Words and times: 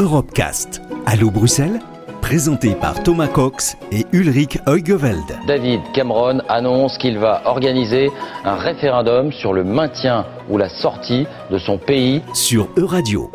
Europecast. 0.00 0.80
Allô 1.04 1.30
Bruxelles? 1.30 1.78
Présenté 2.22 2.74
par 2.74 3.02
Thomas 3.02 3.26
Cox 3.26 3.76
et 3.92 4.06
Ulrich 4.12 4.58
Heugeveld. 4.66 5.38
David 5.46 5.82
Cameron 5.92 6.38
annonce 6.48 6.96
qu'il 6.96 7.18
va 7.18 7.42
organiser 7.44 8.10
un 8.46 8.54
référendum 8.54 9.30
sur 9.30 9.52
le 9.52 9.62
maintien 9.62 10.24
ou 10.48 10.56
la 10.56 10.70
sortie 10.70 11.26
de 11.50 11.58
son 11.58 11.76
pays 11.76 12.22
sur 12.32 12.68
Euradio. 12.78 13.30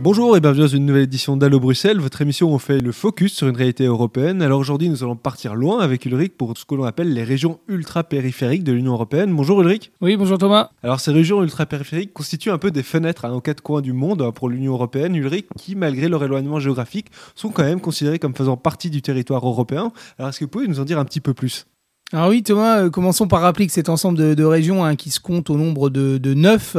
Bonjour 0.00 0.36
et 0.36 0.40
bienvenue 0.40 0.62
dans 0.62 0.68
une 0.68 0.86
nouvelle 0.86 1.02
édition 1.02 1.36
d'Allo 1.36 1.58
Bruxelles, 1.58 1.98
votre 1.98 2.22
émission 2.22 2.52
où 2.52 2.54
on 2.54 2.60
fait 2.60 2.80
le 2.80 2.92
focus 2.92 3.32
sur 3.32 3.48
une 3.48 3.56
réalité 3.56 3.84
européenne. 3.84 4.42
Alors 4.42 4.60
aujourd'hui 4.60 4.88
nous 4.88 5.02
allons 5.02 5.16
partir 5.16 5.56
loin 5.56 5.80
avec 5.80 6.06
Ulrich 6.06 6.36
pour 6.36 6.56
ce 6.56 6.64
que 6.64 6.76
l'on 6.76 6.84
appelle 6.84 7.12
les 7.12 7.24
régions 7.24 7.58
ultra-périphériques 7.66 8.62
de 8.62 8.70
l'Union 8.70 8.92
Européenne. 8.92 9.34
Bonjour 9.34 9.60
Ulrich. 9.60 9.90
Oui, 10.00 10.16
bonjour 10.16 10.38
Thomas. 10.38 10.70
Alors 10.84 11.00
ces 11.00 11.10
régions 11.10 11.42
ultra-périphériques 11.42 12.12
constituent 12.12 12.52
un 12.52 12.58
peu 12.58 12.70
des 12.70 12.84
fenêtres 12.84 13.24
à 13.24 13.28
nos 13.28 13.40
quatre 13.40 13.60
coins 13.60 13.80
du 13.80 13.92
monde 13.92 14.22
hein, 14.22 14.30
pour 14.30 14.48
l'Union 14.48 14.74
Européenne. 14.74 15.16
Ulrich, 15.16 15.46
qui 15.58 15.74
malgré 15.74 16.08
leur 16.08 16.22
éloignement 16.22 16.60
géographique 16.60 17.08
sont 17.34 17.50
quand 17.50 17.64
même 17.64 17.80
considérés 17.80 18.20
comme 18.20 18.36
faisant 18.36 18.56
partie 18.56 18.90
du 18.90 19.02
territoire 19.02 19.44
européen. 19.44 19.90
Alors 20.16 20.28
est-ce 20.28 20.38
que 20.38 20.44
vous 20.44 20.50
pouvez 20.50 20.68
nous 20.68 20.78
en 20.78 20.84
dire 20.84 21.00
un 21.00 21.04
petit 21.04 21.20
peu 21.20 21.34
plus? 21.34 21.66
Alors 22.14 22.30
oui 22.30 22.42
Thomas, 22.42 22.78
euh, 22.78 22.88
commençons 22.88 23.28
par 23.28 23.42
rappeler 23.42 23.66
que 23.66 23.72
cet 23.74 23.90
ensemble 23.90 24.34
de, 24.34 24.44
régions 24.44 24.82
hein, 24.82 24.96
qui 24.96 25.10
se 25.10 25.20
comptent 25.20 25.50
au 25.50 25.58
nombre 25.58 25.90
de, 25.90 26.16
de 26.16 26.32
neuf, 26.32 26.74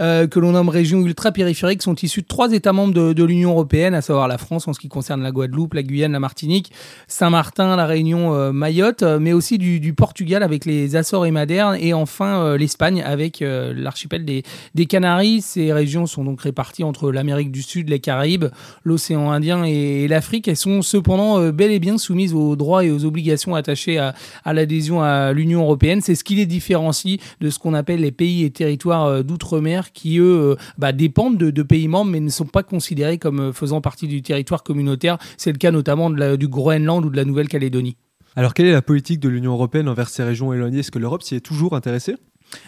euh, 0.00 0.26
que 0.26 0.40
l'on 0.40 0.50
nomme 0.50 0.68
régions 0.68 1.00
ultra-périphériques, 1.02 1.82
sont 1.82 1.94
issues 1.94 2.22
de 2.22 2.26
trois 2.26 2.52
États 2.52 2.72
membres 2.72 2.92
de, 2.92 3.22
l'Union 3.22 3.50
européenne, 3.50 3.94
à 3.94 4.02
savoir 4.02 4.26
la 4.26 4.38
France 4.38 4.66
en 4.66 4.72
ce 4.72 4.80
qui 4.80 4.88
concerne 4.88 5.22
la 5.22 5.30
Guadeloupe, 5.30 5.74
la 5.74 5.84
Guyane, 5.84 6.10
la 6.10 6.18
Martinique, 6.18 6.72
Saint-Martin, 7.06 7.76
la 7.76 7.86
Réunion, 7.86 8.34
euh, 8.34 8.50
Mayotte, 8.50 9.04
mais 9.04 9.32
aussi 9.32 9.56
du, 9.56 9.94
Portugal 9.94 10.42
avec 10.42 10.64
les 10.64 10.96
Açores 10.96 11.26
et 11.26 11.30
Madère, 11.30 11.74
et 11.74 11.92
enfin 11.92 12.56
l'Espagne 12.56 13.04
avec 13.04 13.38
l'archipel 13.40 14.24
des, 14.24 14.42
des 14.74 14.86
Canaries. 14.86 15.42
Ces 15.42 15.72
régions 15.72 16.06
sont 16.06 16.24
donc 16.24 16.40
réparties 16.40 16.82
entre 16.82 17.12
l'Amérique 17.12 17.52
du 17.52 17.62
Sud, 17.62 17.88
les 17.88 18.00
Caraïbes, 18.00 18.46
l'océan 18.82 19.30
Indien 19.30 19.62
et, 19.62 20.08
l'Afrique. 20.08 20.48
Elles 20.48 20.56
sont 20.56 20.82
cependant 20.82 21.50
bel 21.50 21.70
et 21.70 21.78
bien 21.78 21.98
soumises 21.98 22.34
aux 22.34 22.56
droits 22.56 22.84
et 22.84 22.90
aux 22.90 23.04
obligations 23.04 23.54
attachées 23.54 23.98
à, 23.98 24.14
à 24.44 24.52
la 24.52 24.66
à 25.02 25.32
l'Union 25.32 25.62
européenne. 25.62 26.00
C'est 26.00 26.14
ce 26.14 26.24
qui 26.24 26.34
les 26.34 26.46
différencie 26.46 27.18
de 27.40 27.50
ce 27.50 27.58
qu'on 27.58 27.74
appelle 27.74 28.00
les 28.00 28.12
pays 28.12 28.44
et 28.44 28.50
territoires 28.50 29.04
euh, 29.06 29.22
d'outre-mer 29.22 29.92
qui, 29.92 30.18
eux, 30.18 30.52
euh, 30.52 30.56
bah, 30.78 30.92
dépendent 30.92 31.36
de, 31.36 31.62
pays 31.62 31.88
membres 31.88 32.10
mais 32.10 32.20
ne 32.20 32.28
sont 32.28 32.44
pas 32.44 32.62
considérés 32.62 33.18
comme 33.18 33.40
euh, 33.40 33.52
faisant 33.52 33.80
partie 33.80 34.08
du 34.08 34.22
territoire 34.22 34.62
communautaire. 34.62 35.18
C'est 35.36 35.52
le 35.52 35.58
cas 35.58 35.70
notamment 35.70 36.10
du 36.10 36.48
Groenland 36.48 37.04
ou 37.04 37.10
de 37.10 37.16
la 37.16 37.24
Nouvelle-Calédonie. 37.24 37.96
Alors, 38.34 38.54
quelle 38.54 38.66
est 38.66 38.72
la 38.72 38.82
politique 38.82 39.20
de 39.20 39.28
l'Union 39.28 39.52
européenne 39.52 39.88
envers 39.88 40.08
ces 40.08 40.22
régions 40.22 40.52
éloignées? 40.52 40.78
Est-ce 40.78 40.90
que 40.90 40.98
l'Europe 40.98 41.22
s'y 41.22 41.34
est 41.34 41.40
toujours 41.40 41.76
intéressée? 41.76 42.16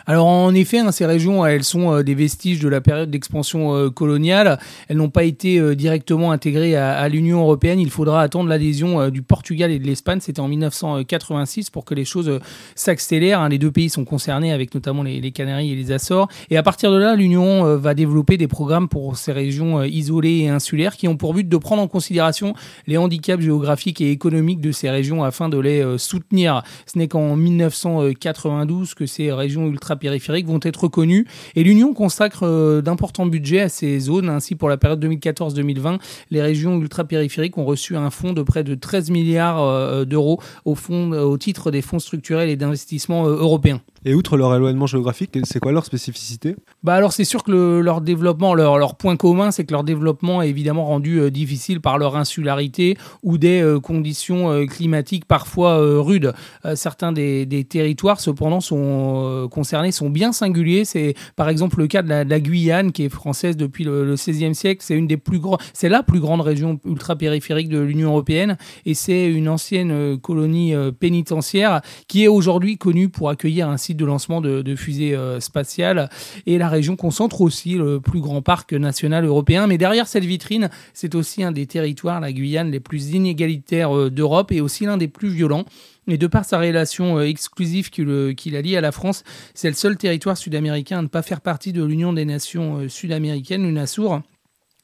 Alors 0.06 0.26
en 0.26 0.54
effet, 0.54 0.78
hein, 0.78 0.92
ces 0.92 1.06
régions, 1.06 1.46
elles 1.46 1.64
sont 1.64 1.92
euh, 1.92 2.02
des 2.02 2.14
vestiges 2.14 2.60
de 2.60 2.68
la 2.68 2.80
période 2.80 3.10
d'expansion 3.10 3.74
euh, 3.74 3.90
coloniale. 3.90 4.58
Elles 4.88 4.98
n'ont 4.98 5.08
pas 5.08 5.24
été 5.24 5.58
euh, 5.58 5.74
directement 5.74 6.30
intégrées 6.30 6.76
à, 6.76 7.08
l'Union 7.08 7.40
européenne. 7.40 7.80
Il 7.80 7.90
faudra 7.90 8.20
attendre 8.20 8.48
l'adhésion 8.48 9.08
du 9.08 9.22
Portugal 9.22 9.70
et 9.70 9.78
de 9.78 9.86
l'Espagne. 9.86 10.20
C'était 10.20 10.40
en 10.40 10.48
1986 10.48 11.70
pour 11.70 11.84
que 11.84 11.94
les 11.94 12.04
choses 12.04 12.40
s'accélèrent. 12.74 13.40
Hein. 13.40 13.48
Les 13.48 13.58
deux 13.58 13.70
pays 13.70 13.88
sont 13.88 14.04
concernés 14.04 14.52
avec 14.52 14.74
notamment 14.74 15.02
les, 15.02 15.32
Canaries 15.32 15.72
et 15.72 15.74
les 15.74 15.92
Açores. 15.92 16.28
Et 16.50 16.56
à 16.56 16.62
partir 16.62 16.92
de 16.92 16.96
là, 16.96 17.14
l'Union 17.14 17.76
va 17.76 17.94
développer 17.94 18.36
des 18.36 18.46
programmes 18.46 18.88
pour 18.88 19.16
ces 19.16 19.32
régions 19.32 19.82
isolées 19.82 20.40
et 20.40 20.48
insulaires 20.48 20.96
qui 20.96 21.08
ont 21.08 21.16
pour 21.16 21.34
but 21.34 21.48
de 21.48 21.56
prendre 21.56 21.82
en 21.82 21.88
considération 21.88 22.54
les 22.86 22.96
handicaps 22.96 23.42
géographiques 23.42 24.00
et 24.00 24.10
économiques 24.10 24.60
de 24.60 24.72
ces 24.72 24.90
régions 24.90 25.24
afin 25.24 25.48
de 25.48 25.58
les 25.58 25.98
soutenir. 25.98 26.62
Ce 26.86 26.98
n'est 26.98 27.08
qu'en 27.08 27.36
1992 27.36 28.94
que 28.94 29.06
ces 29.06 29.32
régions 29.32 29.66
ultra-périphériques 29.74 30.46
vont 30.46 30.60
être 30.62 30.84
reconnus 30.84 31.26
et 31.54 31.62
l'Union 31.62 31.92
consacre 31.92 32.44
euh, 32.44 32.80
d'importants 32.80 33.26
budgets 33.26 33.60
à 33.60 33.68
ces 33.68 33.98
zones. 34.00 34.28
Ainsi, 34.28 34.54
pour 34.54 34.68
la 34.68 34.76
période 34.76 35.04
2014-2020, 35.04 35.98
les 36.30 36.42
régions 36.42 36.80
ultra-périphériques 36.80 37.58
ont 37.58 37.64
reçu 37.64 37.96
un 37.96 38.10
fonds 38.10 38.32
de 38.32 38.42
près 38.42 38.64
de 38.64 38.74
13 38.74 39.10
milliards 39.10 39.62
euh, 39.62 40.04
d'euros 40.04 40.40
au, 40.64 40.74
fond, 40.74 41.12
au 41.12 41.36
titre 41.38 41.70
des 41.70 41.82
fonds 41.82 41.98
structurels 41.98 42.48
et 42.48 42.56
d'investissement 42.56 43.26
euh, 43.26 43.36
européens. 43.36 43.80
Et 44.04 44.14
outre 44.14 44.36
leur 44.36 44.54
éloignement 44.54 44.86
géographique, 44.86 45.38
c'est 45.44 45.60
quoi 45.60 45.72
leur 45.72 45.84
spécificité? 45.84 46.56
Bah 46.82 46.94
alors 46.94 47.12
c'est 47.12 47.24
sûr 47.24 47.42
que 47.42 47.80
leur 47.80 48.00
développement, 48.00 48.54
leur, 48.54 48.78
leur 48.78 48.96
point 48.96 49.16
commun, 49.16 49.50
c'est 49.50 49.64
que 49.64 49.72
leur 49.72 49.84
développement 49.84 50.42
est 50.42 50.48
évidemment 50.48 50.84
rendu 50.84 51.30
difficile 51.30 51.80
par 51.80 51.98
leur 51.98 52.16
insularité 52.16 52.96
ou 53.22 53.38
des 53.38 53.78
conditions 53.82 54.66
climatiques 54.66 55.24
parfois 55.24 55.78
rudes. 56.00 56.32
certains 56.74 57.12
des, 57.12 57.46
des, 57.46 57.64
territoires 57.64 58.20
cependant 58.20 58.60
sont 58.60 59.48
concernés 59.50 59.92
sont 59.92 60.10
bien 60.10 60.32
singuliers. 60.32 60.84
C'est 60.84 61.14
par 61.36 61.48
exemple 61.48 61.78
le 61.78 61.86
cas 61.86 62.02
de 62.02 62.08
la, 62.08 62.40
Guyane, 62.40 62.92
qui 62.92 63.04
est 63.04 63.08
française 63.08 63.56
depuis 63.56 63.84
le, 63.84 64.14
XVIe 64.14 64.54
siècle. 64.54 64.82
C'est 64.84 64.94
une 64.94 65.06
des 65.06 65.16
plus 65.16 65.38
grands, 65.38 65.58
c'est 65.72 65.88
la 65.88 66.02
plus 66.02 66.20
grande 66.20 66.40
région 66.40 66.80
ultra 66.84 67.16
périphérique 67.16 67.68
de 67.68 67.78
l'Union 67.78 68.10
européenne, 68.10 68.56
et 68.86 68.94
c'est 68.94 69.26
une 69.26 69.48
ancienne 69.48 69.90
euh, 69.90 70.16
colonie 70.16 70.74
euh, 70.74 70.92
pénitentiaire 70.92 71.80
qui 72.08 72.24
est 72.24 72.28
aujourd'hui 72.28 72.78
connue 72.78 73.08
pour 73.08 73.28
accueillir 73.30 73.68
un 73.68 73.76
site 73.76 73.93
de 73.96 74.04
lancement 74.04 74.40
de, 74.40 74.76
fusées 74.76 75.14
euh, 75.14 75.40
spatiales. 75.40 76.08
Et 76.46 76.58
la 76.58 76.68
région 76.68 76.96
concentre 76.96 77.40
aussi 77.40 77.74
le 77.74 78.00
plus 78.00 78.20
grand 78.20 78.42
parc 78.42 78.72
national 78.72 79.24
européen. 79.24 79.66
Mais 79.66 79.78
derrière 79.78 80.06
cette 80.06 80.24
vitrine, 80.24 80.70
c'est 80.92 81.14
aussi 81.14 81.42
un 81.42 81.52
des 81.52 81.66
territoires, 81.66 82.20
la 82.20 82.32
Guyane, 82.32 82.70
les 82.70 82.80
plus 82.80 83.10
inégalitaires 83.10 84.10
d'Europe 84.10 84.52
et 84.52 84.60
aussi 84.60 84.84
l'un 84.86 84.96
des 84.96 85.08
plus 85.08 85.28
violents. 85.28 85.64
Et 86.06 86.18
de 86.18 86.26
par 86.26 86.44
sa 86.44 86.58
relation 86.58 87.18
euh, 87.18 87.22
exclusive 87.22 87.90
qui, 87.90 88.04
la 88.50 88.60
lie 88.60 88.76
à 88.76 88.80
la 88.80 88.92
France, 88.92 89.24
c'est 89.54 89.68
le 89.68 89.74
seul 89.74 89.96
territoire 89.96 90.36
sud-américain 90.36 90.98
à 90.98 91.02
ne 91.02 91.08
pas 91.08 91.22
faire 91.22 91.40
partie 91.40 91.72
de 91.72 91.82
l'Union 91.82 92.12
des 92.12 92.24
Nations 92.24 92.78
euh, 92.78 92.88
sud-américaines, 92.88 93.62
l'UNASUR 93.62 94.22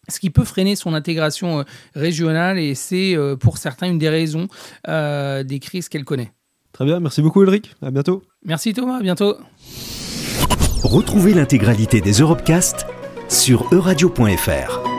ce 0.08 0.18
qui 0.18 0.30
peut 0.30 0.44
freiner 0.44 0.74
son 0.74 0.94
intégration 0.94 1.60
euh, 1.60 1.64
régionale 1.94 2.58
et 2.58 2.74
c'est 2.74 3.14
pour 3.38 3.58
certains 3.58 3.86
une 3.86 3.98
des 3.98 4.08
raisons 4.08 4.48
des 4.86 5.58
crises 5.60 5.88
qu'elle 5.88 6.04
connaît. 6.04 6.32
Très 6.80 6.86
bien, 6.86 6.98
merci 6.98 7.20
beaucoup 7.20 7.42
Ulrich, 7.42 7.76
à 7.82 7.90
bientôt. 7.90 8.22
Merci 8.42 8.72
Thomas, 8.72 8.96
à 8.96 9.02
bientôt. 9.02 9.36
Retrouvez 10.82 11.34
l'intégralité 11.34 12.00
des 12.00 12.12
Europecast 12.12 12.86
sur 13.28 13.70
euradio.fr. 13.70 14.89